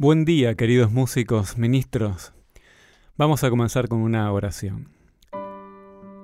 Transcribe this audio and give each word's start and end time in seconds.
Buen 0.00 0.24
día, 0.24 0.54
queridos 0.54 0.90
músicos, 0.90 1.58
ministros. 1.58 2.32
Vamos 3.18 3.44
a 3.44 3.50
comenzar 3.50 3.86
con 3.86 3.98
una 3.98 4.32
oración. 4.32 4.88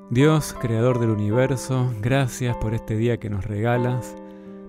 Dios, 0.09 0.57
creador 0.59 0.99
del 0.99 1.11
universo, 1.11 1.93
gracias 2.01 2.57
por 2.57 2.73
este 2.73 2.97
día 2.97 3.19
que 3.19 3.29
nos 3.29 3.45
regalas. 3.45 4.17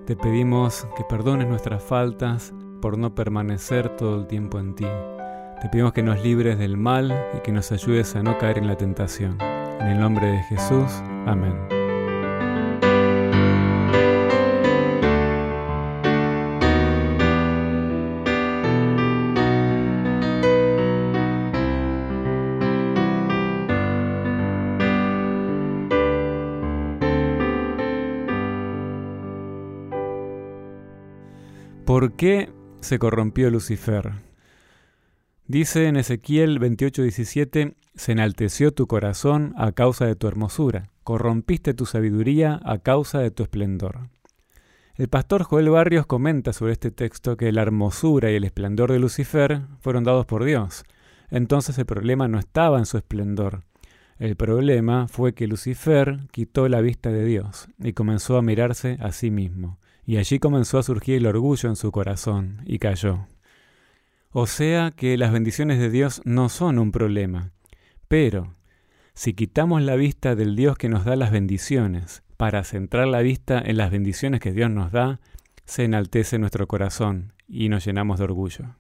Te 0.06 0.18
pedimos 0.18 0.90
que 0.98 1.06
perdones 1.06 1.48
nuestras 1.48 1.82
faltas 1.82 2.54
por 2.82 2.98
no 2.98 3.16
permanecer 3.16 3.96
todo 3.96 4.20
el 4.20 4.28
tiempo 4.28 4.60
en 4.60 4.76
ti. 4.76 4.88
Te 5.62 5.70
pedimos 5.70 5.94
que 5.94 6.04
nos 6.04 6.22
libres 6.22 6.60
del 6.60 6.76
mal 6.76 7.18
y 7.34 7.40
que 7.40 7.54
nos 7.54 7.72
ayudes 7.72 8.14
a 8.18 8.24
no 8.24 8.38
caer 8.38 8.58
en 8.58 8.68
la 8.68 8.76
tentación. 8.76 9.38
En 9.40 9.88
el 9.88 10.02
nombre 10.02 10.28
de 10.28 10.44
Jesús, 10.44 10.92
amén. 11.26 11.77
¿Por 31.88 32.12
qué 32.18 32.50
se 32.82 33.00
corrompió 33.00 33.50
Lucifer? 33.50 34.12
Dice 35.46 35.88
en 35.88 35.96
Ezequiel 35.96 36.60
28:17, 36.60 37.76
se 37.96 38.12
enalteció 38.12 38.74
tu 38.74 38.88
corazón 38.88 39.54
a 39.56 39.72
causa 39.72 40.06
de 40.06 40.18
tu 40.18 40.28
hermosura, 40.28 40.90
corrompiste 41.06 41.74
tu 41.74 41.86
sabiduría 41.86 42.60
a 42.66 42.80
causa 42.80 43.20
de 43.20 43.32
tu 43.32 43.44
esplendor. 43.44 44.10
El 44.96 45.08
pastor 45.08 45.44
Joel 45.44 45.70
Barrios 45.70 46.06
comenta 46.06 46.52
sobre 46.52 46.74
este 46.74 46.92
texto 46.92 47.38
que 47.38 47.54
la 47.54 47.62
hermosura 47.62 48.32
y 48.32 48.36
el 48.36 48.44
esplendor 48.44 48.92
de 48.92 49.00
Lucifer 49.00 49.62
fueron 49.80 50.04
dados 50.04 50.26
por 50.26 50.44
Dios. 50.44 50.84
Entonces 51.30 51.78
el 51.78 51.86
problema 51.86 52.28
no 52.28 52.38
estaba 52.38 52.80
en 52.80 52.86
su 52.86 52.98
esplendor. 52.98 53.64
El 54.20 54.36
problema 54.36 55.08
fue 55.08 55.34
que 55.34 55.48
Lucifer 55.48 56.20
quitó 56.32 56.68
la 56.68 56.82
vista 56.82 57.12
de 57.12 57.24
Dios 57.24 57.70
y 57.80 57.94
comenzó 57.94 58.36
a 58.36 58.42
mirarse 58.42 58.98
a 59.00 59.14
sí 59.14 59.32
mismo 59.32 59.80
y 60.08 60.16
allí 60.16 60.40
comenzó 60.40 60.80
a 60.80 60.84
surgir 60.84 61.18
el 61.18 61.28
orgullo 61.28 61.68
en 61.68 61.76
su 61.76 61.92
corazón, 61.92 62.62
y 62.66 62.80
cayó. 62.80 63.28
O 64.32 64.48
sea 64.48 64.92
que 64.92 65.18
las 65.18 65.34
bendiciones 65.34 65.80
de 65.80 65.90
Dios 65.90 66.22
no 66.24 66.48
son 66.48 66.80
un 66.80 66.94
problema, 66.94 67.52
pero 68.08 68.56
si 69.14 69.34
quitamos 69.34 69.82
la 69.82 69.98
vista 69.98 70.34
del 70.36 70.56
Dios 70.56 70.78
que 70.78 70.88
nos 70.88 71.04
da 71.04 71.18
las 71.18 71.32
bendiciones 71.32 72.24
para 72.38 72.64
centrar 72.64 73.06
la 73.10 73.22
vista 73.22 73.60
en 73.60 73.76
las 73.76 73.92
bendiciones 73.92 74.40
que 74.40 74.54
Dios 74.54 74.72
nos 74.72 74.94
da, 74.94 75.20
se 75.66 75.84
enaltece 75.84 76.40
nuestro 76.40 76.68
corazón 76.68 77.34
y 77.46 77.68
nos 77.68 77.84
llenamos 77.84 78.20
de 78.20 78.24
orgullo. 78.24 78.78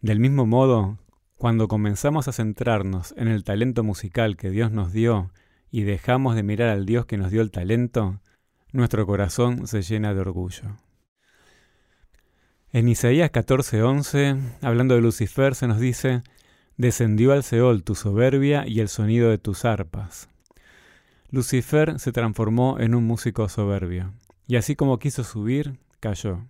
Del 0.00 0.18
mismo 0.18 0.46
modo, 0.46 0.98
cuando 1.36 1.68
comenzamos 1.68 2.26
a 2.26 2.32
centrarnos 2.32 3.14
en 3.16 3.28
el 3.28 3.44
talento 3.44 3.84
musical 3.84 4.36
que 4.36 4.50
Dios 4.50 4.72
nos 4.72 4.92
dio 4.92 5.30
y 5.70 5.82
dejamos 5.82 6.34
de 6.34 6.42
mirar 6.42 6.70
al 6.70 6.86
Dios 6.86 7.06
que 7.06 7.18
nos 7.18 7.30
dio 7.30 7.40
el 7.40 7.52
talento, 7.52 8.20
nuestro 8.72 9.06
corazón 9.06 9.66
se 9.66 9.82
llena 9.82 10.14
de 10.14 10.20
orgullo. 10.20 10.76
En 12.72 12.88
Isaías 12.88 13.30
14:11, 13.30 14.38
hablando 14.62 14.94
de 14.94 15.02
Lucifer, 15.02 15.54
se 15.54 15.66
nos 15.66 15.78
dice, 15.78 16.22
Descendió 16.78 17.32
al 17.32 17.42
Seol 17.42 17.84
tu 17.84 17.94
soberbia 17.94 18.66
y 18.66 18.80
el 18.80 18.88
sonido 18.88 19.28
de 19.28 19.38
tus 19.38 19.64
arpas. 19.66 20.28
Lucifer 21.30 21.98
se 22.00 22.12
transformó 22.12 22.78
en 22.80 22.94
un 22.94 23.04
músico 23.04 23.48
soberbio, 23.48 24.14
y 24.46 24.56
así 24.56 24.74
como 24.74 24.98
quiso 24.98 25.22
subir, 25.22 25.78
cayó. 26.00 26.46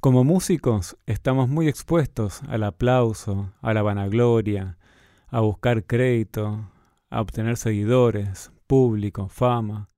Como 0.00 0.24
músicos 0.24 0.96
estamos 1.06 1.48
muy 1.48 1.68
expuestos 1.68 2.42
al 2.48 2.64
aplauso, 2.64 3.52
a 3.60 3.72
la 3.72 3.82
vanagloria, 3.82 4.78
a 5.28 5.40
buscar 5.40 5.84
crédito, 5.84 6.68
a 7.08 7.20
obtener 7.20 7.56
seguidores, 7.56 8.50
público, 8.66 9.28
fama. 9.28 9.90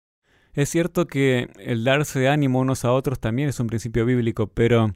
Es 0.55 0.69
cierto 0.69 1.07
que 1.07 1.49
el 1.59 1.83
darse 1.83 2.29
ánimo 2.29 2.61
unos 2.61 2.85
a 2.85 2.93
otros 2.93 3.19
también 3.19 3.49
es 3.49 3.59
un 3.59 3.69
principio 3.69 4.05
bíblico, 4.05 4.49
pero 4.49 4.95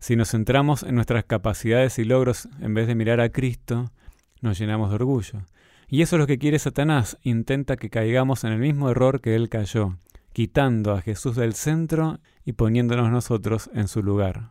si 0.00 0.16
nos 0.16 0.32
centramos 0.32 0.82
en 0.82 0.96
nuestras 0.96 1.24
capacidades 1.24 2.00
y 2.00 2.04
logros 2.04 2.48
en 2.60 2.74
vez 2.74 2.88
de 2.88 2.96
mirar 2.96 3.20
a 3.20 3.28
Cristo, 3.28 3.92
nos 4.40 4.58
llenamos 4.58 4.90
de 4.90 4.96
orgullo. 4.96 5.42
Y 5.88 6.02
eso 6.02 6.16
es 6.16 6.20
lo 6.20 6.26
que 6.26 6.38
quiere 6.38 6.58
Satanás, 6.58 7.18
intenta 7.22 7.76
que 7.76 7.88
caigamos 7.88 8.42
en 8.42 8.52
el 8.52 8.58
mismo 8.58 8.90
error 8.90 9.20
que 9.20 9.36
él 9.36 9.48
cayó, 9.48 9.96
quitando 10.32 10.92
a 10.92 11.02
Jesús 11.02 11.36
del 11.36 11.54
centro 11.54 12.18
y 12.44 12.54
poniéndonos 12.54 13.08
nosotros 13.08 13.70
en 13.74 13.86
su 13.86 14.02
lugar. 14.02 14.50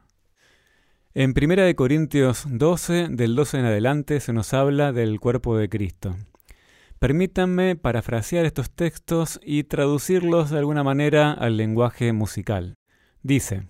En 1.13 1.33
1 1.37 1.75
Corintios 1.75 2.45
12, 2.49 3.09
del 3.09 3.35
12 3.35 3.59
en 3.59 3.65
adelante, 3.65 4.19
se 4.21 4.31
nos 4.31 4.53
habla 4.53 4.93
del 4.93 5.19
cuerpo 5.19 5.57
de 5.57 5.67
Cristo. 5.67 6.15
Permítanme 7.05 7.75
parafrasear 7.75 8.47
estos 8.47 8.71
textos 8.71 9.39
y 9.43 9.65
traducirlos 9.65 10.49
de 10.49 10.57
alguna 10.57 10.83
manera 10.83 11.33
al 11.33 11.55
lenguaje 11.55 12.11
musical. 12.13 12.79
Dice, 13.21 13.67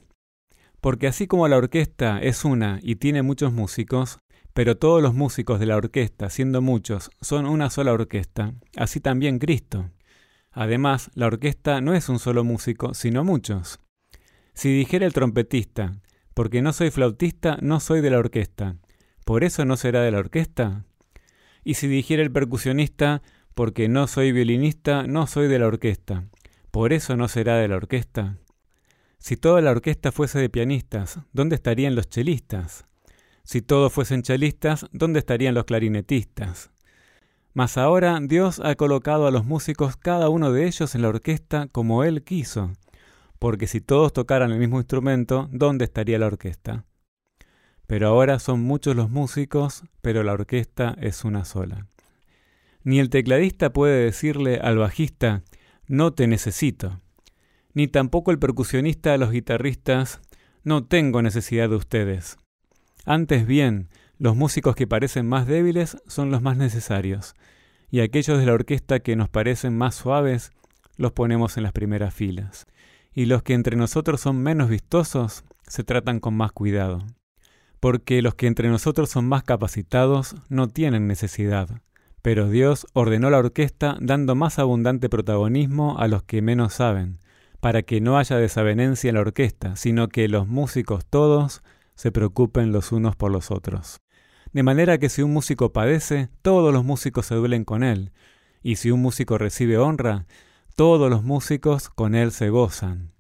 porque 0.79 1.07
así 1.07 1.27
como 1.27 1.45
la 1.49 1.57
orquesta 1.57 2.17
es 2.21 2.45
una 2.45 2.79
y 2.81 2.95
tiene 2.95 3.23
muchos 3.23 3.51
músicos, 3.51 4.19
pero 4.53 4.77
todos 4.77 5.03
los 5.03 5.13
músicos 5.13 5.59
de 5.59 5.65
la 5.65 5.75
orquesta, 5.75 6.29
siendo 6.29 6.61
muchos, 6.61 7.11
son 7.19 7.45
una 7.45 7.69
sola 7.69 7.91
orquesta, 7.91 8.53
así 8.77 9.01
también 9.01 9.37
Cristo. 9.37 9.91
Además, 10.49 11.11
la 11.13 11.27
orquesta 11.27 11.81
no 11.81 11.93
es 11.93 12.07
un 12.07 12.19
solo 12.19 12.45
músico, 12.45 12.93
sino 12.93 13.25
muchos. 13.25 13.81
Si 14.53 14.69
dijera 14.69 15.05
el 15.05 15.11
trompetista, 15.11 15.91
porque 16.33 16.61
no 16.61 16.71
soy 16.71 16.89
flautista, 16.89 17.57
no 17.59 17.81
soy 17.81 17.99
de 17.99 18.11
la 18.11 18.19
orquesta, 18.19 18.77
¿por 19.25 19.43
eso 19.43 19.65
no 19.65 19.75
será 19.75 20.03
de 20.03 20.11
la 20.11 20.19
orquesta? 20.19 20.85
Y 21.65 21.73
si 21.73 21.87
dijera 21.87 22.21
el 22.21 22.31
percusionista, 22.31 23.23
porque 23.55 23.89
no 23.89 24.05
soy 24.05 24.31
violinista, 24.31 25.07
no 25.07 25.25
soy 25.25 25.47
de 25.47 25.57
la 25.57 25.65
orquesta, 25.65 26.25
¿por 26.69 26.93
eso 26.93 27.17
no 27.17 27.27
será 27.27 27.57
de 27.57 27.67
la 27.67 27.75
orquesta? 27.75 28.37
Si 29.17 29.35
toda 29.35 29.61
la 29.61 29.71
orquesta 29.71 30.11
fuese 30.11 30.37
de 30.37 30.49
pianistas, 30.49 31.19
¿dónde 31.33 31.55
estarían 31.55 31.95
los 31.95 32.07
chelistas? 32.07 32.85
Si 33.43 33.63
todos 33.63 33.91
fuesen 33.91 34.21
chelistas, 34.21 34.85
¿dónde 34.91 35.17
estarían 35.17 35.55
los 35.55 35.65
clarinetistas? 35.65 36.69
Mas 37.53 37.77
ahora 37.77 38.19
Dios 38.21 38.59
ha 38.59 38.75
colocado 38.75 39.25
a 39.25 39.31
los 39.31 39.45
músicos 39.45 39.97
cada 39.97 40.29
uno 40.29 40.51
de 40.51 40.67
ellos 40.67 40.93
en 40.93 41.01
la 41.01 41.09
orquesta 41.09 41.67
como 41.71 42.03
Él 42.03 42.23
quiso, 42.23 42.73
porque 43.39 43.65
si 43.65 43.81
todos 43.81 44.13
tocaran 44.13 44.51
el 44.51 44.59
mismo 44.59 44.77
instrumento, 44.77 45.49
¿dónde 45.51 45.85
estaría 45.85 46.19
la 46.19 46.27
orquesta? 46.27 46.85
Pero 47.87 48.07
ahora 48.07 48.39
son 48.39 48.61
muchos 48.61 48.95
los 48.95 49.09
músicos, 49.09 49.83
pero 50.01 50.23
la 50.23 50.33
orquesta 50.33 50.95
es 50.99 51.23
una 51.23 51.45
sola. 51.45 51.87
Ni 52.83 52.99
el 52.99 53.09
tecladista 53.09 53.71
puede 53.71 54.03
decirle 54.03 54.57
al 54.57 54.77
bajista, 54.77 55.43
no 55.87 56.13
te 56.13 56.27
necesito. 56.27 57.01
Ni 57.73 57.87
tampoco 57.87 58.31
el 58.31 58.39
percusionista 58.39 59.13
a 59.13 59.17
los 59.17 59.31
guitarristas, 59.31 60.21
no 60.63 60.85
tengo 60.85 61.21
necesidad 61.21 61.69
de 61.69 61.75
ustedes. 61.75 62.37
Antes 63.05 63.45
bien, 63.45 63.89
los 64.17 64.35
músicos 64.35 64.75
que 64.75 64.87
parecen 64.87 65.27
más 65.27 65.45
débiles 65.45 65.97
son 66.07 66.31
los 66.31 66.41
más 66.41 66.57
necesarios, 66.57 67.35
y 67.91 67.99
aquellos 67.99 68.39
de 68.39 68.45
la 68.45 68.53
orquesta 68.53 68.99
que 68.99 69.15
nos 69.15 69.29
parecen 69.29 69.77
más 69.77 69.93
suaves, 69.93 70.51
los 70.97 71.11
ponemos 71.11 71.57
en 71.57 71.63
las 71.63 71.73
primeras 71.73 72.13
filas, 72.13 72.65
y 73.13 73.25
los 73.25 73.43
que 73.43 73.53
entre 73.53 73.75
nosotros 73.75 74.21
son 74.21 74.41
menos 74.41 74.69
vistosos, 74.69 75.43
se 75.67 75.83
tratan 75.83 76.19
con 76.19 76.35
más 76.35 76.51
cuidado 76.51 77.05
porque 77.79 78.21
los 78.21 78.35
que 78.35 78.47
entre 78.47 78.69
nosotros 78.69 79.09
son 79.09 79.27
más 79.27 79.43
capacitados 79.43 80.35
no 80.49 80.67
tienen 80.67 81.07
necesidad. 81.07 81.69
Pero 82.21 82.49
Dios 82.49 82.87
ordenó 82.93 83.29
la 83.29 83.37
orquesta 83.37 83.97
dando 83.99 84.35
más 84.35 84.57
abundante 84.57 85.09
protagonismo 85.09 85.97
a 85.99 86.07
los 86.07 86.23
que 86.23 86.41
menos 86.41 86.73
saben, 86.73 87.19
para 87.59 87.83
que 87.83 88.01
no 88.01 88.17
haya 88.17 88.37
desavenencia 88.37 89.09
en 89.09 89.15
la 89.15 89.21
orquesta, 89.21 89.75
sino 89.75 90.07
que 90.09 90.27
los 90.27 90.47
músicos 90.47 91.05
todos 91.05 91.63
se 91.95 92.11
preocupen 92.11 92.71
los 92.71 92.91
unos 92.91 93.15
por 93.15 93.31
los 93.31 93.51
otros. 93.51 94.01
De 94.53 94.63
manera 94.63 94.97
que 94.97 95.09
si 95.09 95.21
un 95.21 95.33
músico 95.33 95.73
padece, 95.73 96.29
todos 96.41 96.73
los 96.73 96.83
músicos 96.83 97.25
se 97.25 97.35
duelen 97.35 97.65
con 97.65 97.83
él, 97.83 98.11
y 98.63 98.77
si 98.77 98.91
un 98.91 99.01
músico 99.01 99.37
recibe 99.37 99.77
honra, 99.77 100.25
todos 100.75 101.09
los 101.09 101.23
músicos 101.23 101.89
con 101.89 102.15
él 102.15 102.31
se 102.31 102.49
gozan. 102.49 103.14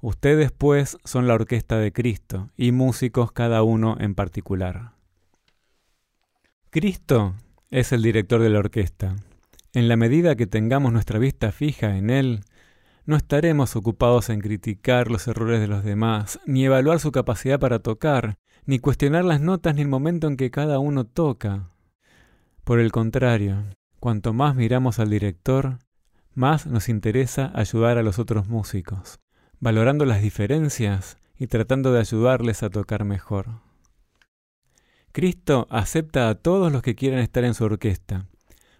Ustedes, 0.00 0.52
pues, 0.52 0.96
son 1.04 1.26
la 1.26 1.34
orquesta 1.34 1.76
de 1.78 1.92
Cristo 1.92 2.50
y 2.56 2.70
músicos 2.70 3.32
cada 3.32 3.64
uno 3.64 3.96
en 3.98 4.14
particular. 4.14 4.92
Cristo 6.70 7.34
es 7.70 7.90
el 7.90 8.02
director 8.02 8.40
de 8.40 8.48
la 8.48 8.60
orquesta. 8.60 9.16
En 9.72 9.88
la 9.88 9.96
medida 9.96 10.36
que 10.36 10.46
tengamos 10.46 10.92
nuestra 10.92 11.18
vista 11.18 11.50
fija 11.50 11.96
en 11.96 12.10
Él, 12.10 12.44
no 13.06 13.16
estaremos 13.16 13.74
ocupados 13.74 14.30
en 14.30 14.40
criticar 14.40 15.10
los 15.10 15.26
errores 15.26 15.60
de 15.60 15.66
los 15.66 15.82
demás, 15.82 16.38
ni 16.46 16.64
evaluar 16.64 17.00
su 17.00 17.10
capacidad 17.10 17.58
para 17.58 17.80
tocar, 17.80 18.38
ni 18.66 18.78
cuestionar 18.78 19.24
las 19.24 19.40
notas 19.40 19.74
ni 19.74 19.82
el 19.82 19.88
momento 19.88 20.28
en 20.28 20.36
que 20.36 20.52
cada 20.52 20.78
uno 20.78 21.06
toca. 21.06 21.70
Por 22.62 22.78
el 22.78 22.92
contrario, 22.92 23.64
cuanto 23.98 24.32
más 24.32 24.54
miramos 24.54 25.00
al 25.00 25.10
director, 25.10 25.78
más 26.34 26.66
nos 26.66 26.88
interesa 26.88 27.50
ayudar 27.54 27.98
a 27.98 28.04
los 28.04 28.20
otros 28.20 28.46
músicos 28.46 29.18
valorando 29.60 30.04
las 30.04 30.22
diferencias 30.22 31.18
y 31.38 31.46
tratando 31.46 31.92
de 31.92 32.00
ayudarles 32.00 32.62
a 32.62 32.70
tocar 32.70 33.04
mejor. 33.04 33.60
Cristo 35.12 35.66
acepta 35.70 36.28
a 36.28 36.34
todos 36.34 36.70
los 36.70 36.82
que 36.82 36.94
quieren 36.94 37.18
estar 37.18 37.44
en 37.44 37.54
su 37.54 37.64
orquesta, 37.64 38.26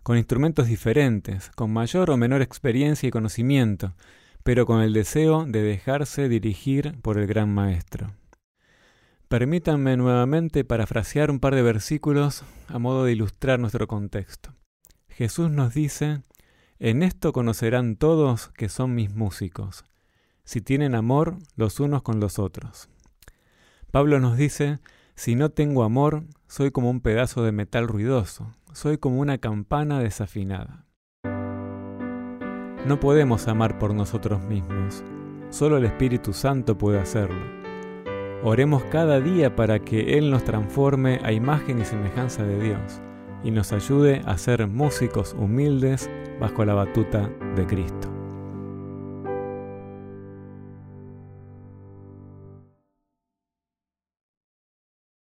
con 0.03 0.17
instrumentos 0.17 0.67
diferentes, 0.69 1.51
con 1.57 1.73
mayor 1.73 2.11
o 2.11 2.17
menor 2.17 2.43
experiencia 2.43 3.09
y 3.09 3.11
conocimiento, 3.11 3.95
pero 4.43 4.67
con 4.67 4.81
el 4.81 4.93
deseo 4.93 5.45
de 5.47 5.63
dejarse 5.63 6.29
dirigir 6.29 6.99
por 7.03 7.19
el 7.19 7.27
gran 7.27 7.53
maestro. 7.53 8.15
Permítanme 9.29 9.97
nuevamente 9.97 10.65
parafrasear 10.65 11.31
un 11.31 11.41
par 11.41 11.55
de 11.55 11.63
versículos 11.63 12.45
a 12.69 12.79
modo 12.79 13.05
de 13.05 13.13
ilustrar 13.13 13.59
nuestro 13.61 13.87
contexto. 13.87 14.55
Jesús 15.09 15.51
nos 15.51 15.75
dice, 15.75 16.23
en 16.79 17.03
esto 17.03 17.33
conocerán 17.33 17.97
todos 17.97 18.49
que 18.57 18.69
son 18.69 18.95
mis 18.95 19.13
músicos, 19.13 19.85
si 20.49 20.63
tienen 20.63 20.95
amor 20.95 21.37
los 21.57 21.79
unos 21.79 22.01
con 22.01 22.21
los 22.21 22.39
otros. 22.39 22.89
Pablo 23.91 24.19
nos 24.19 24.39
dice, 24.39 24.79
si 25.15 25.35
no 25.35 25.51
tengo 25.51 25.83
amor, 25.83 26.25
soy 26.47 26.71
como 26.71 26.89
un 26.89 27.03
pedazo 27.03 27.43
de 27.43 27.53
metal 27.53 27.87
ruidoso, 27.87 28.55
soy 28.73 28.97
como 28.97 29.21
una 29.21 29.37
campana 29.37 30.01
desafinada. 30.01 30.87
No 32.87 32.99
podemos 32.99 33.47
amar 33.47 33.79
por 33.79 33.93
nosotros 33.93 34.43
mismos, 34.47 35.05
solo 35.51 35.77
el 35.77 35.85
Espíritu 35.85 36.33
Santo 36.33 36.79
puede 36.79 36.99
hacerlo. 36.99 37.45
Oremos 38.43 38.83
cada 38.85 39.21
día 39.21 39.55
para 39.55 39.81
que 39.81 40.17
Él 40.17 40.31
nos 40.31 40.45
transforme 40.45 41.21
a 41.25 41.33
imagen 41.33 41.79
y 41.79 41.85
semejanza 41.85 42.43
de 42.45 42.59
Dios 42.59 43.03
y 43.45 43.51
nos 43.51 43.75
ayude 43.75 44.23
a 44.25 44.39
ser 44.39 44.67
músicos 44.67 45.35
humildes 45.35 46.09
bajo 46.41 46.65
la 46.65 46.73
batuta 46.73 47.29
de 47.55 47.67
Cristo. 47.67 48.08